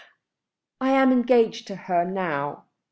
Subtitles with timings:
[0.79, 2.63] I am engaged to her now."